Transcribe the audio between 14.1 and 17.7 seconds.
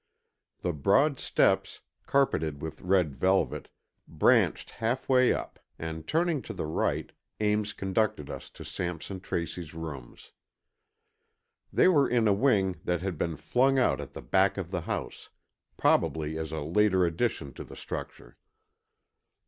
the back of the house, probably as a later addition to